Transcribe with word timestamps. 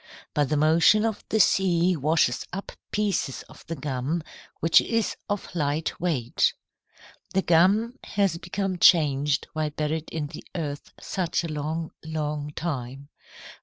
But 0.33 0.49
the 0.49 0.57
motion 0.57 1.05
of 1.05 1.23
the 1.29 1.39
sea 1.39 1.95
washes 1.95 2.47
up 2.51 2.71
pieces 2.89 3.43
of 3.43 3.63
the 3.67 3.75
gum, 3.75 4.23
which 4.59 4.81
is 4.81 5.15
of 5.29 5.53
light 5.53 5.99
weight. 6.01 6.55
"The 7.35 7.43
gum 7.43 7.99
has 8.05 8.39
become 8.39 8.79
changed 8.79 9.47
while 9.53 9.69
buried 9.69 10.09
in 10.09 10.25
the 10.25 10.43
earth 10.55 10.91
such 10.99 11.43
a 11.43 11.47
long, 11.49 11.91
long 12.03 12.51
time. 12.55 13.09